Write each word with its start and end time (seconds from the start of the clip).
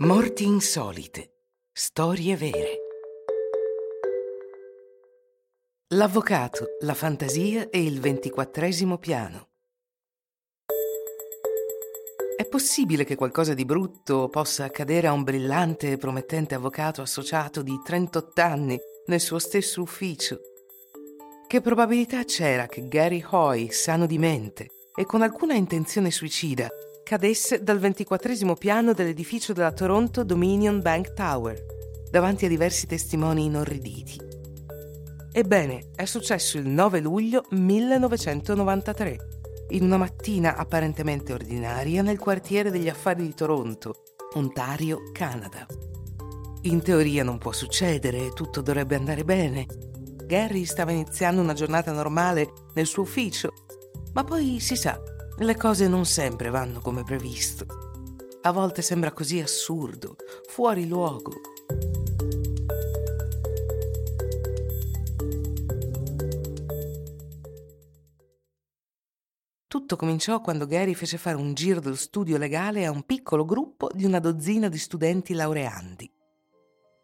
Morti 0.00 0.44
insolite. 0.44 1.32
Storie 1.72 2.36
vere. 2.36 2.76
L'avvocato, 5.88 6.76
la 6.82 6.94
fantasia 6.94 7.68
e 7.68 7.82
il 7.82 7.98
ventiquattresimo 7.98 8.98
piano. 8.98 9.48
È 12.36 12.46
possibile 12.46 13.02
che 13.02 13.16
qualcosa 13.16 13.54
di 13.54 13.64
brutto 13.64 14.28
possa 14.28 14.66
accadere 14.66 15.08
a 15.08 15.12
un 15.12 15.24
brillante 15.24 15.90
e 15.90 15.96
promettente 15.96 16.54
avvocato 16.54 17.02
associato 17.02 17.62
di 17.62 17.76
38 17.84 18.40
anni 18.40 18.78
nel 19.06 19.20
suo 19.20 19.40
stesso 19.40 19.82
ufficio? 19.82 20.38
Che 21.48 21.60
probabilità 21.60 22.22
c'era 22.22 22.68
che 22.68 22.86
Gary 22.86 23.24
Hoy, 23.28 23.72
sano 23.72 24.06
di 24.06 24.18
mente 24.18 24.68
e 24.94 25.04
con 25.04 25.22
alcuna 25.22 25.54
intenzione 25.54 26.12
suicida, 26.12 26.68
cadesse 27.08 27.62
dal 27.62 27.78
ventiquattresimo 27.78 28.54
piano 28.54 28.92
dell'edificio 28.92 29.54
della 29.54 29.72
Toronto 29.72 30.24
Dominion 30.24 30.82
Bank 30.82 31.14
Tower, 31.14 31.64
davanti 32.10 32.44
a 32.44 32.48
diversi 32.48 32.86
testimoni 32.86 33.46
inorriditi. 33.46 34.20
Ebbene, 35.32 35.88
è 35.96 36.04
successo 36.04 36.58
il 36.58 36.68
9 36.68 37.00
luglio 37.00 37.46
1993, 37.48 39.16
in 39.70 39.84
una 39.84 39.96
mattina 39.96 40.54
apparentemente 40.56 41.32
ordinaria 41.32 42.02
nel 42.02 42.18
quartiere 42.18 42.70
degli 42.70 42.90
affari 42.90 43.22
di 43.22 43.32
Toronto, 43.32 44.02
Ontario, 44.34 45.10
Canada. 45.10 45.66
In 46.64 46.82
teoria 46.82 47.24
non 47.24 47.38
può 47.38 47.52
succedere, 47.52 48.34
tutto 48.34 48.60
dovrebbe 48.60 48.96
andare 48.96 49.24
bene. 49.24 49.66
Gary 50.26 50.66
stava 50.66 50.90
iniziando 50.90 51.40
una 51.40 51.54
giornata 51.54 51.90
normale 51.90 52.52
nel 52.74 52.84
suo 52.84 53.04
ufficio, 53.04 53.50
ma 54.12 54.24
poi 54.24 54.60
si 54.60 54.76
sa, 54.76 55.00
le 55.38 55.56
cose 55.56 55.86
non 55.86 56.04
sempre 56.04 56.50
vanno 56.50 56.80
come 56.80 57.04
previsto. 57.04 57.66
A 58.42 58.50
volte 58.50 58.82
sembra 58.82 59.12
così 59.12 59.40
assurdo, 59.40 60.16
fuori 60.48 60.86
luogo. 60.88 61.32
Tutto 69.68 69.96
cominciò 69.96 70.40
quando 70.40 70.66
Gary 70.66 70.94
fece 70.94 71.18
fare 71.18 71.36
un 71.36 71.54
giro 71.54 71.80
dello 71.80 71.94
studio 71.94 72.36
legale 72.36 72.84
a 72.84 72.90
un 72.90 73.04
piccolo 73.04 73.44
gruppo 73.44 73.90
di 73.92 74.04
una 74.04 74.18
dozzina 74.18 74.68
di 74.68 74.78
studenti 74.78 75.34
laureandi. 75.34 76.10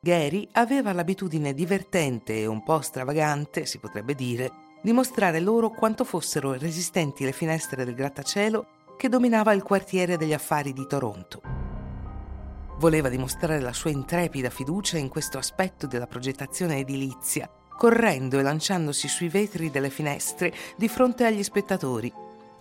Gary 0.00 0.48
aveva 0.52 0.92
l'abitudine 0.92 1.54
divertente 1.54 2.40
e 2.40 2.46
un 2.46 2.62
po' 2.62 2.80
stravagante, 2.80 3.64
si 3.64 3.78
potrebbe 3.78 4.14
dire, 4.14 4.50
dimostrare 4.88 5.38
loro 5.40 5.68
quanto 5.68 6.02
fossero 6.02 6.54
resistenti 6.54 7.22
le 7.22 7.32
finestre 7.32 7.84
del 7.84 7.94
grattacielo 7.94 8.66
che 8.96 9.10
dominava 9.10 9.52
il 9.52 9.62
quartiere 9.62 10.16
degli 10.16 10.32
affari 10.32 10.72
di 10.72 10.86
Toronto. 10.86 11.42
Voleva 12.78 13.10
dimostrare 13.10 13.60
la 13.60 13.74
sua 13.74 13.90
intrepida 13.90 14.48
fiducia 14.48 14.96
in 14.96 15.10
questo 15.10 15.36
aspetto 15.36 15.86
della 15.86 16.06
progettazione 16.06 16.78
edilizia, 16.78 17.50
correndo 17.76 18.38
e 18.38 18.42
lanciandosi 18.42 19.08
sui 19.08 19.28
vetri 19.28 19.70
delle 19.70 19.90
finestre 19.90 20.54
di 20.74 20.88
fronte 20.88 21.26
agli 21.26 21.42
spettatori, 21.42 22.10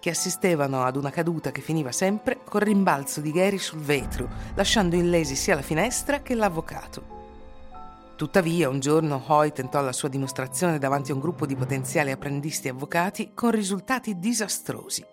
che 0.00 0.10
assistevano 0.10 0.82
ad 0.82 0.96
una 0.96 1.10
caduta 1.10 1.52
che 1.52 1.60
finiva 1.60 1.92
sempre 1.92 2.40
col 2.42 2.62
rimbalzo 2.62 3.20
di 3.20 3.30
Gary 3.30 3.58
sul 3.58 3.78
vetro, 3.78 4.28
lasciando 4.56 4.96
illesi 4.96 5.36
sia 5.36 5.54
la 5.54 5.62
finestra 5.62 6.22
che 6.22 6.34
l'avvocato. 6.34 7.14
Tuttavia, 8.16 8.70
un 8.70 8.80
giorno 8.80 9.22
Hoy 9.26 9.52
tentò 9.52 9.82
la 9.82 9.92
sua 9.92 10.08
dimostrazione 10.08 10.78
davanti 10.78 11.10
a 11.10 11.14
un 11.14 11.20
gruppo 11.20 11.44
di 11.44 11.54
potenziali 11.54 12.10
apprendisti 12.10 12.66
avvocati 12.66 13.32
con 13.34 13.50
risultati 13.50 14.18
disastrosi. 14.18 15.04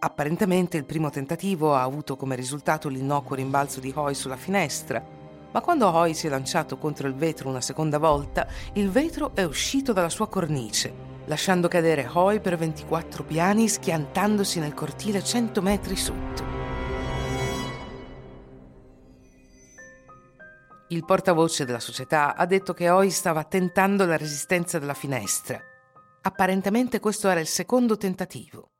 Apparentemente 0.00 0.76
il 0.76 0.84
primo 0.84 1.08
tentativo 1.08 1.74
ha 1.74 1.80
avuto 1.80 2.16
come 2.16 2.36
risultato 2.36 2.90
l'innocuo 2.90 3.34
rimbalzo 3.34 3.80
di 3.80 3.94
Hoy 3.96 4.12
sulla 4.12 4.36
finestra, 4.36 5.02
ma 5.50 5.60
quando 5.62 5.88
Hoy 5.88 6.12
si 6.12 6.26
è 6.26 6.30
lanciato 6.30 6.76
contro 6.76 7.08
il 7.08 7.14
vetro 7.14 7.48
una 7.48 7.62
seconda 7.62 7.96
volta, 7.96 8.46
il 8.74 8.90
vetro 8.90 9.30
è 9.32 9.44
uscito 9.44 9.94
dalla 9.94 10.10
sua 10.10 10.28
cornice, 10.28 10.92
lasciando 11.24 11.66
cadere 11.66 12.06
Hoy 12.12 12.40
per 12.40 12.58
24 12.58 13.24
piani 13.24 13.68
schiantandosi 13.68 14.60
nel 14.60 14.74
cortile 14.74 15.24
100 15.24 15.62
metri 15.62 15.96
sotto. 15.96 16.55
Il 20.90 21.04
portavoce 21.04 21.64
della 21.64 21.80
società 21.80 22.36
ha 22.36 22.46
detto 22.46 22.72
che 22.72 22.88
Hoy 22.88 23.10
stava 23.10 23.42
tentando 23.42 24.06
la 24.06 24.16
resistenza 24.16 24.78
della 24.78 24.94
finestra. 24.94 25.60
Apparentemente 26.22 27.00
questo 27.00 27.28
era 27.28 27.40
il 27.40 27.48
secondo 27.48 27.96
tentativo. 27.96 28.70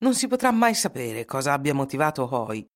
Non 0.00 0.14
si 0.14 0.28
potrà 0.28 0.50
mai 0.50 0.74
sapere 0.74 1.24
cosa 1.24 1.54
abbia 1.54 1.72
motivato 1.72 2.28
Hoy. 2.34 2.66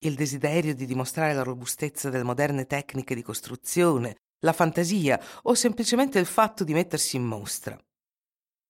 Il 0.00 0.16
desiderio 0.16 0.74
di 0.74 0.86
dimostrare 0.86 1.34
la 1.34 1.44
robustezza 1.44 2.10
delle 2.10 2.24
moderne 2.24 2.66
tecniche 2.66 3.14
di 3.14 3.22
costruzione, 3.22 4.16
la 4.40 4.52
fantasia 4.52 5.20
o 5.42 5.54
semplicemente 5.54 6.18
il 6.18 6.26
fatto 6.26 6.64
di 6.64 6.72
mettersi 6.72 7.14
in 7.14 7.26
mostra. 7.26 7.78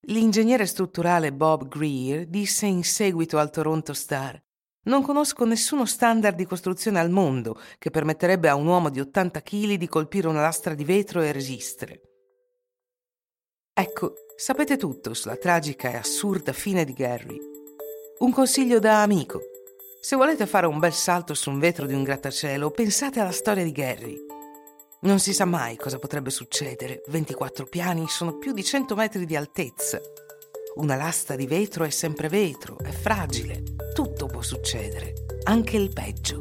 L'ingegnere 0.08 0.66
strutturale 0.66 1.32
Bob 1.32 1.66
Greer 1.66 2.26
disse 2.26 2.66
in 2.66 2.84
seguito 2.84 3.38
al 3.38 3.50
Toronto 3.50 3.94
Star 3.94 4.38
non 4.84 5.02
conosco 5.02 5.44
nessuno 5.44 5.84
standard 5.84 6.36
di 6.36 6.46
costruzione 6.46 6.98
al 6.98 7.10
mondo 7.10 7.60
che 7.78 7.90
permetterebbe 7.90 8.48
a 8.48 8.54
un 8.54 8.66
uomo 8.66 8.88
di 8.88 9.00
80 9.00 9.42
kg 9.42 9.74
di 9.74 9.88
colpire 9.88 10.28
una 10.28 10.40
lastra 10.40 10.74
di 10.74 10.84
vetro 10.84 11.20
e 11.20 11.32
resistere. 11.32 12.00
Ecco, 13.74 14.14
sapete 14.36 14.76
tutto 14.76 15.14
sulla 15.14 15.36
tragica 15.36 15.90
e 15.90 15.96
assurda 15.96 16.52
fine 16.52 16.84
di 16.84 16.92
Gary. 16.92 17.38
Un 18.18 18.32
consiglio 18.32 18.78
da 18.78 19.02
amico. 19.02 19.40
Se 20.00 20.16
volete 20.16 20.46
fare 20.46 20.66
un 20.66 20.78
bel 20.78 20.92
salto 20.92 21.34
su 21.34 21.50
un 21.50 21.58
vetro 21.58 21.86
di 21.86 21.94
un 21.94 22.02
grattacielo, 22.02 22.70
pensate 22.70 23.20
alla 23.20 23.32
storia 23.32 23.64
di 23.64 23.72
Gary. 23.72 24.18
Non 25.02 25.18
si 25.18 25.32
sa 25.32 25.46
mai 25.46 25.76
cosa 25.76 25.98
potrebbe 25.98 26.30
succedere. 26.30 27.02
24 27.08 27.66
piani 27.66 28.06
sono 28.08 28.36
più 28.36 28.52
di 28.52 28.62
100 28.62 28.94
metri 28.94 29.24
di 29.24 29.36
altezza. 29.36 30.00
Una 30.76 30.96
lastra 30.96 31.36
di 31.36 31.46
vetro 31.46 31.84
è 31.84 31.90
sempre 31.90 32.28
vetro, 32.28 32.78
è 32.78 32.90
fragile. 32.90 33.89
Tutto 34.02 34.28
può 34.28 34.40
succedere, 34.40 35.12
anche 35.42 35.76
il 35.76 35.90
peggio. 35.92 36.38